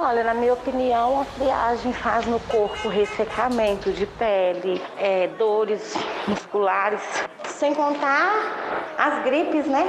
[0.00, 5.92] Olha, na minha opinião, a friagem faz no corpo ressecamento de pele, é, dores
[6.28, 7.02] musculares,
[7.44, 9.84] sem contar as gripes, né?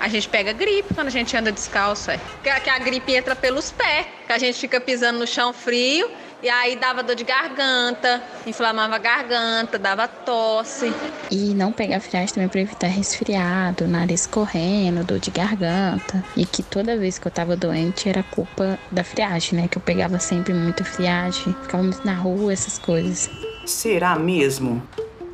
[0.00, 2.18] A gente pega gripe quando a gente anda descalço, é.
[2.42, 6.10] Que, a gripe entra pelos pés, que a gente fica pisando no chão frio
[6.44, 10.92] e aí dava dor de garganta, inflamava a garganta, dava tosse.
[11.30, 16.22] E não pegar friagem também para evitar resfriado, nariz correndo, dor de garganta.
[16.36, 19.68] E que toda vez que eu tava doente era culpa da friagem, né?
[19.68, 23.30] Que eu pegava sempre muita friagem, ficava muito na rua, essas coisas.
[23.64, 24.82] Será mesmo?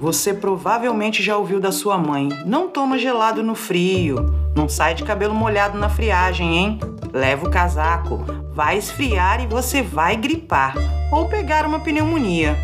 [0.01, 5.03] Você provavelmente já ouviu da sua mãe: não toma gelado no frio, não sai de
[5.03, 6.81] cabelo molhado na friagem, hein?
[7.13, 8.25] Leva o casaco,
[8.55, 10.75] vai esfriar e você vai gripar
[11.13, 12.57] ou pegar uma pneumonia.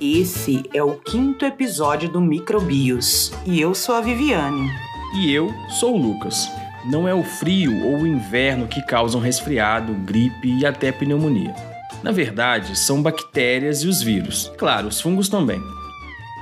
[0.00, 4.70] Esse é o quinto episódio do Microbios e eu sou a Viviane.
[5.14, 6.48] E eu sou o Lucas.
[6.86, 11.54] Não é o frio ou o inverno que causam resfriado, gripe e até pneumonia.
[12.02, 14.50] Na verdade, são bactérias e os vírus.
[14.56, 15.60] Claro, os fungos também.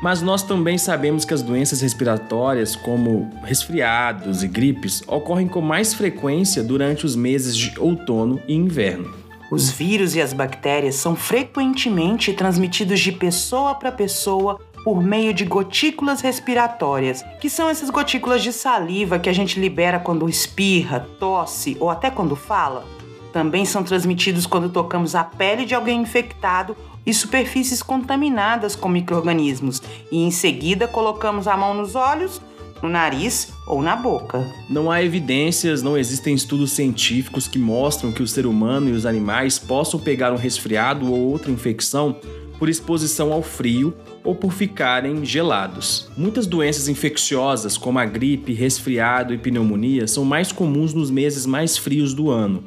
[0.03, 5.95] Mas nós também sabemos que as doenças respiratórias, como resfriados e gripes, ocorrem com mais
[5.95, 9.15] frequência durante os meses de outono e inverno.
[9.51, 15.45] Os vírus e as bactérias são frequentemente transmitidos de pessoa para pessoa por meio de
[15.45, 21.77] gotículas respiratórias, que são essas gotículas de saliva que a gente libera quando espirra, tosse
[21.81, 22.85] ou até quando fala.
[23.33, 26.77] Também são transmitidos quando tocamos a pele de alguém infectado
[27.07, 32.43] e superfícies contaminadas com microrganismos, e em seguida colocamos a mão nos olhos,
[32.83, 34.47] no nariz ou na boca.
[34.69, 39.07] Não há evidências, não existem estudos científicos que mostram que o ser humano e os
[39.07, 42.17] animais possam pegar um resfriado ou outra infecção
[42.59, 46.09] por exposição ao frio ou por ficarem gelados.
[46.17, 51.77] Muitas doenças infecciosas, como a gripe, resfriado e pneumonia, são mais comuns nos meses mais
[51.77, 52.65] frios do ano,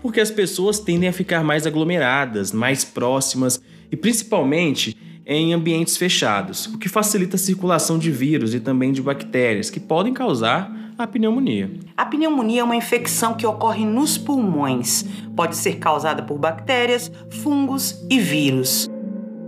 [0.00, 4.96] porque as pessoas tendem a ficar mais aglomeradas, mais próximas e principalmente
[5.26, 9.80] em ambientes fechados, o que facilita a circulação de vírus e também de bactérias que
[9.80, 11.70] podem causar a pneumonia.
[11.96, 15.04] A pneumonia é uma infecção que ocorre nos pulmões.
[15.34, 17.10] Pode ser causada por bactérias,
[17.42, 18.88] fungos e vírus.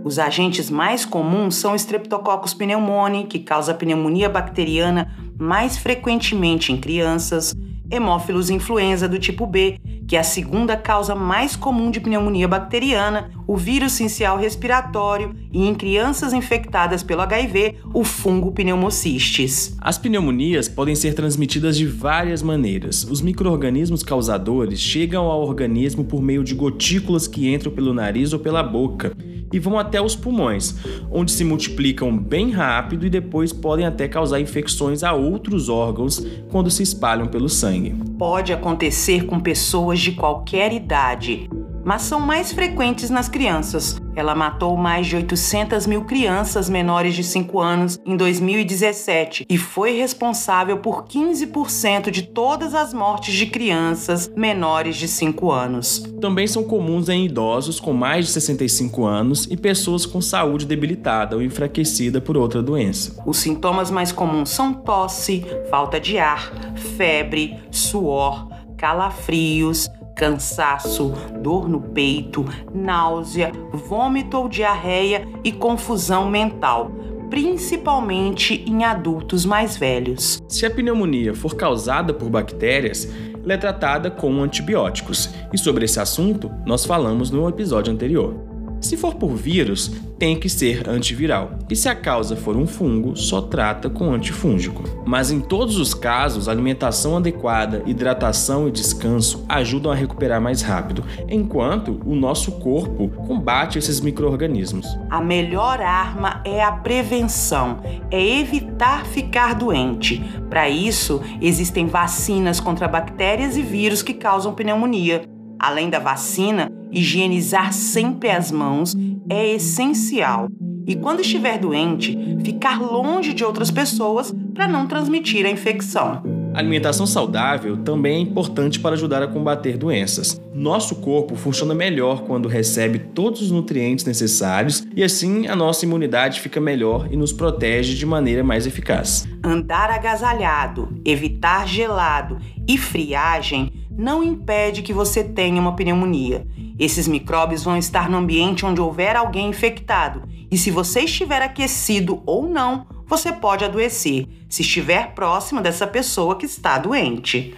[0.03, 6.77] Os agentes mais comuns são o Streptococcus pneumoniae, que causa pneumonia bacteriana mais frequentemente em
[6.77, 7.53] crianças,
[7.89, 13.29] Hemófilos influenza do tipo B, que é a segunda causa mais comum de pneumonia bacteriana,
[13.45, 19.75] o vírus sincial respiratório e em crianças infectadas pelo HIV, o fungo pneumocistis.
[19.81, 23.03] As pneumonias podem ser transmitidas de várias maneiras.
[23.03, 28.39] Os micro-organismos causadores chegam ao organismo por meio de gotículas que entram pelo nariz ou
[28.39, 29.13] pela boca
[29.51, 30.75] e vão até os pulmões,
[31.11, 36.69] onde se multiplicam bem rápido e depois podem até causar infecções a outros órgãos quando
[36.69, 37.95] se espalham pelo sangue.
[38.17, 41.49] Pode acontecer com pessoas de qualquer idade,
[41.83, 43.97] mas são mais frequentes nas crianças.
[44.17, 49.95] Ela matou mais de 800 mil crianças menores de 5 anos em 2017 e foi
[49.95, 55.99] responsável por 15% de todas as mortes de crianças menores de 5 anos.
[56.19, 61.35] Também são comuns em idosos com mais de 65 anos e pessoas com saúde debilitada
[61.35, 63.21] ou enfraquecida por outra doença.
[63.23, 66.51] Os sintomas mais comuns são tosse, falta de ar,
[66.97, 76.91] febre, suor, calafrios, cansaço, dor no peito, náusea, vômito ou diarreia e confusão mental,
[77.29, 80.41] principalmente em adultos mais velhos.
[80.49, 83.07] Se a pneumonia for causada por bactérias,
[83.43, 88.46] ela é tratada com antibióticos, e sobre esse assunto nós falamos no episódio anterior.
[88.79, 91.51] Se for por vírus, tem que ser antiviral.
[91.69, 94.83] E se a causa for um fungo, só trata com antifúngico.
[95.05, 101.03] Mas em todos os casos, alimentação adequada, hidratação e descanso ajudam a recuperar mais rápido,
[101.29, 104.87] enquanto o nosso corpo combate esses micro-organismos.
[105.09, 107.79] A melhor arma é a prevenção,
[108.11, 110.23] é evitar ficar doente.
[110.49, 115.36] Para isso, existem vacinas contra bactérias e vírus que causam pneumonia.
[115.59, 118.95] Além da vacina, higienizar sempre as mãos
[119.29, 120.47] é essencial.
[120.85, 126.23] E quando estiver doente, ficar longe de outras pessoas para não transmitir a infecção.
[126.53, 130.41] A alimentação saudável também é importante para ajudar a combater doenças.
[130.53, 136.39] Nosso corpo funciona melhor quando recebe todos os nutrientes necessários e assim a nossa imunidade
[136.39, 139.27] fica melhor e nos protege de maneira mais eficaz.
[139.43, 146.45] Andar agasalhado, evitar gelado e friagem não impede que você tenha uma pneumonia.
[146.77, 152.21] Esses micróbios vão estar no ambiente onde houver alguém infectado, e se você estiver aquecido
[152.25, 157.55] ou não, você pode adoecer se estiver próximo dessa pessoa que está doente.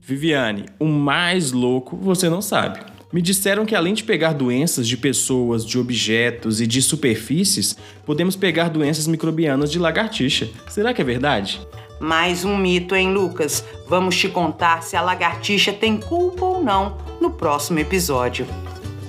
[0.00, 2.80] Viviane, o mais louco você não sabe.
[3.12, 7.76] Me disseram que além de pegar doenças de pessoas, de objetos e de superfícies,
[8.06, 10.48] podemos pegar doenças microbianas de lagartixa.
[10.68, 11.60] Será que é verdade?
[12.00, 13.62] Mais um mito, hein, Lucas?
[13.86, 18.46] Vamos te contar se a lagartixa tem culpa ou não no próximo episódio.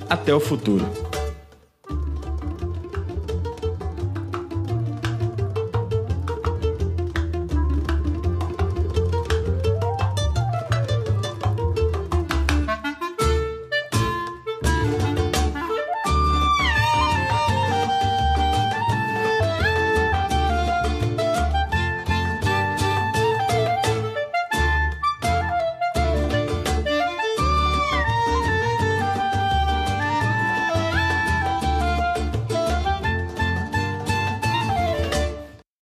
[0.10, 1.11] Até o futuro.